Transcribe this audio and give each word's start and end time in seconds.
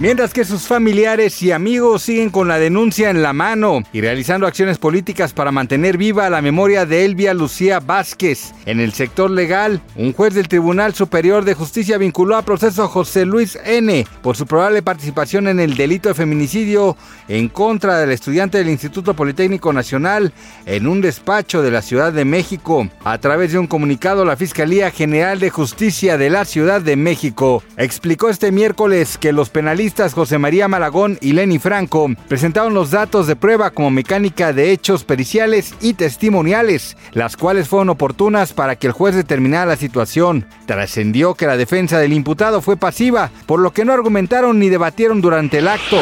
Mientras 0.00 0.32
que 0.32 0.46
sus 0.46 0.62
familiares 0.62 1.42
y 1.42 1.52
amigos 1.52 2.04
siguen 2.04 2.30
con 2.30 2.48
la 2.48 2.58
denuncia 2.58 3.10
en 3.10 3.20
la 3.20 3.34
mano 3.34 3.82
y 3.92 4.00
realizando 4.00 4.46
acciones 4.46 4.78
políticas 4.78 5.34
para 5.34 5.52
mantener 5.52 5.98
viva 5.98 6.30
la 6.30 6.40
memoria 6.40 6.86
de 6.86 7.04
Elvia 7.04 7.34
Lucía 7.34 7.80
Vázquez. 7.80 8.54
En 8.64 8.80
el 8.80 8.94
sector 8.94 9.30
legal, 9.30 9.82
un 9.96 10.14
juez 10.14 10.32
del 10.32 10.48
Tribunal 10.48 10.94
Superior 10.94 11.44
de 11.44 11.52
Justicia 11.52 11.98
vinculó 11.98 12.38
a 12.38 12.46
proceso 12.46 12.82
a 12.82 12.88
José 12.88 13.26
Luis 13.26 13.58
N. 13.62 14.06
por 14.22 14.38
su 14.38 14.46
probable 14.46 14.80
participación 14.80 15.48
en 15.48 15.60
el 15.60 15.76
delito 15.76 16.08
de 16.08 16.14
feminicidio 16.14 16.96
en 17.28 17.50
contra 17.50 17.98
del 17.98 18.10
estudiante 18.10 18.56
del 18.56 18.70
Instituto 18.70 19.12
Politécnico 19.12 19.70
Nacional 19.70 20.32
en 20.64 20.86
un 20.86 21.02
despacho 21.02 21.60
de 21.60 21.72
la 21.72 21.82
Ciudad 21.82 22.10
de 22.10 22.24
México. 22.24 22.88
A 23.04 23.18
través 23.18 23.52
de 23.52 23.58
un 23.58 23.66
comunicado, 23.66 24.24
la 24.24 24.38
Fiscalía 24.38 24.90
General 24.90 25.38
de 25.38 25.50
Justicia 25.50 26.16
de 26.16 26.30
la 26.30 26.46
Ciudad 26.46 26.80
de 26.80 26.96
México 26.96 27.62
explicó 27.76 28.30
este 28.30 28.50
miércoles 28.50 29.18
que 29.18 29.34
los 29.34 29.50
penalistas 29.50 29.89
José 30.14 30.38
María 30.38 30.68
Malagón 30.68 31.18
y 31.20 31.32
Lenny 31.32 31.58
Franco 31.58 32.08
presentaron 32.28 32.74
los 32.74 32.90
datos 32.90 33.26
de 33.26 33.36
prueba 33.36 33.70
como 33.70 33.90
mecánica 33.90 34.52
de 34.52 34.70
hechos 34.70 35.04
periciales 35.04 35.74
y 35.80 35.94
testimoniales, 35.94 36.96
las 37.12 37.36
cuales 37.36 37.68
fueron 37.68 37.90
oportunas 37.90 38.52
para 38.52 38.76
que 38.76 38.86
el 38.86 38.92
juez 38.92 39.14
determinara 39.14 39.66
la 39.66 39.76
situación. 39.76 40.46
Trascendió 40.66 41.34
que 41.34 41.46
la 41.46 41.56
defensa 41.56 41.98
del 41.98 42.12
imputado 42.12 42.62
fue 42.62 42.76
pasiva, 42.76 43.30
por 43.46 43.60
lo 43.60 43.72
que 43.72 43.84
no 43.84 43.92
argumentaron 43.92 44.58
ni 44.58 44.68
debatieron 44.68 45.20
durante 45.20 45.58
el 45.58 45.68
acto. 45.68 45.98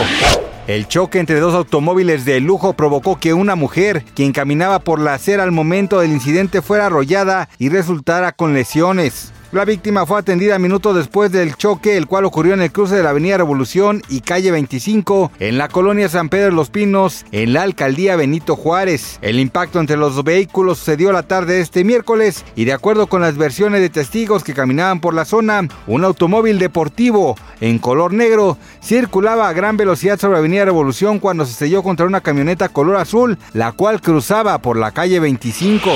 El 0.67 0.87
choque 0.87 1.19
entre 1.19 1.41
dos 1.41 1.55
automóviles 1.55 2.27
de 2.27 2.41
lujo 2.41 2.75
provocó 2.75 3.19
que 3.19 3.33
una 3.33 3.57
mujer, 3.57 4.05
quien 4.15 4.33
caminaba 4.33 4.81
por 4.81 5.01
la 5.01 5.15
acera 5.15 5.43
al 5.45 5.51
momento 5.51 5.99
del 5.99 6.13
incidente, 6.13 6.61
fuera 6.61 6.87
arrollada 6.87 7.49
y 7.59 7.71
resultara 7.71 8.33
con 8.33 8.53
lesiones. 8.53 9.33
La 9.51 9.65
víctima 9.65 10.05
fue 10.05 10.19
atendida 10.19 10.59
minutos 10.59 10.95
después 10.95 11.33
del 11.33 11.57
choque, 11.57 11.97
el 11.97 12.07
cual 12.07 12.27
ocurrió 12.27 12.53
en 12.53 12.61
el 12.61 12.71
cruce 12.71 12.97
de 12.97 13.03
la 13.03 13.11
Avenida 13.11 13.39
Revolución 13.39 14.03
y 14.11 14.21
calle 14.21 14.51
25, 14.51 15.33
en 15.39 15.57
la 15.57 15.69
colonia 15.69 16.11
San 16.11 16.29
Pedro 16.29 16.51
de 16.51 16.53
los 16.53 16.69
Pinos, 16.69 17.25
en 17.33 17.55
la 17.55 17.63
alcaldía 17.63 18.15
Benito 18.17 18.57
Juárez. 18.57 19.19
El 19.23 19.41
impacto 19.41 19.81
entre 19.81 19.97
los 19.97 20.23
vehículos 20.23 20.77
sucedió 20.77 21.13
la 21.13 21.23
tarde 21.23 21.55
de 21.55 21.61
este 21.63 21.83
miércoles 21.83 22.45
y 22.57 22.67
de 22.67 22.75
acuerdo 22.75 23.07
con 23.07 23.23
las 23.23 23.39
versiones 23.39 23.81
de 23.81 23.89
testigos 23.89 24.45
que 24.45 24.53
caminaban 24.53 25.01
por 25.01 25.15
la 25.15 25.25
zona, 25.25 25.67
un 25.87 26.05
automóvil 26.05 26.59
deportivo 26.59 27.35
en 27.63 27.79
color 27.79 28.13
negro 28.13 28.59
circulaba 28.83 29.49
a 29.49 29.55
gran 29.55 29.79
velocidad 29.79 30.19
sobre 30.19 30.35
la 30.35 30.41
Avenida 30.41 30.67
Revolución 30.67 31.21
cuando 31.21 31.47
se 31.47 31.55
selló 31.55 31.83
contra 31.83 32.05
una 32.05 32.21
camioneta 32.21 32.69
color 32.69 32.97
azul, 32.97 33.39
la 33.55 33.73
cual 33.73 34.03
cruzaba 34.03 34.59
por 34.59 34.77
la 34.77 34.91
calle 34.91 35.21
25. 35.21 35.89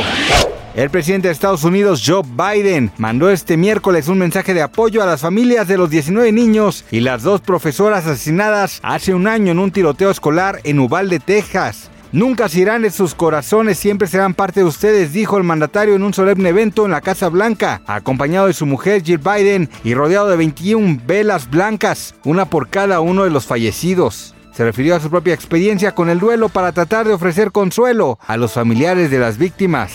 El 0.74 0.88
presidente 0.88 1.28
de 1.28 1.32
Estados 1.32 1.64
Unidos, 1.64 2.02
Joe 2.04 2.22
Biden, 2.24 2.90
mandó 2.96 3.28
este 3.28 3.58
miércoles 3.58 4.08
un 4.08 4.16
mensaje 4.16 4.54
de 4.54 4.62
apoyo 4.62 5.02
a 5.02 5.06
las 5.06 5.20
familias 5.20 5.68
de 5.68 5.76
los 5.76 5.90
19 5.90 6.32
niños 6.32 6.86
y 6.90 7.00
las 7.00 7.22
dos 7.22 7.42
profesoras 7.42 8.06
asesinadas 8.06 8.80
hace 8.82 9.12
un 9.12 9.26
año 9.26 9.52
en 9.52 9.58
un 9.58 9.70
tiroteo 9.70 10.10
escolar 10.10 10.60
en 10.64 10.78
Uvalde, 10.78 11.20
Texas. 11.20 11.90
Nunca 12.10 12.48
se 12.48 12.60
irán 12.60 12.82
de 12.82 12.90
sus 12.90 13.14
corazones, 13.14 13.78
siempre 13.78 14.08
serán 14.08 14.32
parte 14.32 14.60
de 14.60 14.66
ustedes, 14.66 15.12
dijo 15.12 15.36
el 15.36 15.44
mandatario 15.44 15.94
en 15.94 16.02
un 16.02 16.14
solemne 16.14 16.48
evento 16.48 16.86
en 16.86 16.92
la 16.92 17.02
Casa 17.02 17.28
Blanca, 17.28 17.82
acompañado 17.86 18.46
de 18.46 18.54
su 18.54 18.64
mujer 18.64 19.02
Jill 19.02 19.18
Biden 19.18 19.68
y 19.84 19.92
rodeado 19.92 20.30
de 20.30 20.38
21 20.38 21.00
velas 21.06 21.50
blancas, 21.50 22.14
una 22.24 22.46
por 22.46 22.68
cada 22.68 23.00
uno 23.00 23.24
de 23.24 23.30
los 23.30 23.44
fallecidos. 23.44 24.34
Se 24.52 24.64
refirió 24.64 24.96
a 24.96 25.00
su 25.00 25.10
propia 25.10 25.34
experiencia 25.34 25.94
con 25.94 26.08
el 26.08 26.18
duelo 26.18 26.48
para 26.48 26.72
tratar 26.72 27.06
de 27.06 27.14
ofrecer 27.14 27.52
consuelo 27.52 28.18
a 28.26 28.38
los 28.38 28.52
familiares 28.52 29.10
de 29.10 29.18
las 29.18 29.36
víctimas. 29.36 29.92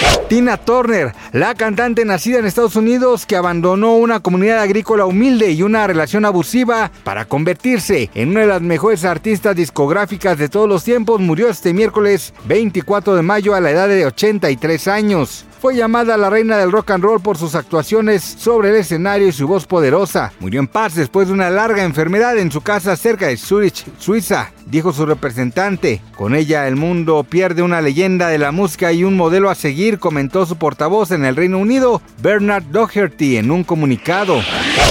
Oh! 0.00 0.17
Tina 0.28 0.58
Turner, 0.58 1.14
la 1.32 1.54
cantante 1.54 2.04
nacida 2.04 2.38
en 2.38 2.44
Estados 2.44 2.76
Unidos 2.76 3.24
que 3.24 3.34
abandonó 3.34 3.96
una 3.96 4.20
comunidad 4.20 4.60
agrícola 4.60 5.06
humilde 5.06 5.52
y 5.52 5.62
una 5.62 5.86
relación 5.86 6.26
abusiva 6.26 6.90
para 7.02 7.24
convertirse 7.24 8.10
en 8.14 8.32
una 8.32 8.40
de 8.40 8.46
las 8.46 8.60
mejores 8.60 9.06
artistas 9.06 9.56
discográficas 9.56 10.36
de 10.36 10.50
todos 10.50 10.68
los 10.68 10.84
tiempos, 10.84 11.18
murió 11.18 11.48
este 11.48 11.72
miércoles 11.72 12.34
24 12.44 13.14
de 13.14 13.22
mayo 13.22 13.54
a 13.54 13.60
la 13.62 13.70
edad 13.70 13.88
de 13.88 14.04
83 14.04 14.88
años. 14.88 15.46
Fue 15.60 15.74
llamada 15.74 16.16
la 16.16 16.30
reina 16.30 16.56
del 16.56 16.70
rock 16.70 16.92
and 16.92 17.02
roll 17.02 17.20
por 17.20 17.36
sus 17.36 17.56
actuaciones 17.56 18.22
sobre 18.22 18.70
el 18.70 18.76
escenario 18.76 19.26
y 19.26 19.32
su 19.32 19.48
voz 19.48 19.66
poderosa. 19.66 20.32
Murió 20.38 20.60
en 20.60 20.68
paz 20.68 20.94
después 20.94 21.26
de 21.26 21.34
una 21.34 21.50
larga 21.50 21.82
enfermedad 21.82 22.38
en 22.38 22.52
su 22.52 22.60
casa 22.60 22.94
cerca 22.96 23.26
de 23.26 23.36
Zurich, 23.36 23.84
Suiza, 23.98 24.52
dijo 24.66 24.92
su 24.92 25.04
representante. 25.04 26.00
Con 26.16 26.36
ella 26.36 26.68
el 26.68 26.76
mundo 26.76 27.24
pierde 27.28 27.62
una 27.62 27.80
leyenda 27.80 28.28
de 28.28 28.38
la 28.38 28.52
música 28.52 28.92
y 28.92 29.02
un 29.02 29.16
modelo 29.16 29.50
a 29.50 29.56
seguir, 29.56 29.98
comentó 30.18 30.46
su 30.46 30.56
portavoz 30.56 31.12
en 31.12 31.24
el 31.24 31.36
Reino 31.36 31.58
Unido, 31.58 32.02
Bernard 32.20 32.64
Doherty, 32.72 33.36
en 33.36 33.52
un 33.52 33.62
comunicado. 33.62 34.42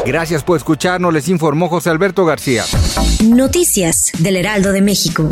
Gracias 0.06 0.42
por 0.42 0.56
escucharnos, 0.56 1.14
les 1.14 1.28
informó 1.28 1.68
José 1.68 1.90
Alberto 1.90 2.24
García. 2.24 2.64
Noticias 3.26 4.14
del 4.20 4.38
Heraldo 4.38 4.72
de 4.72 4.82
México. 4.82 5.28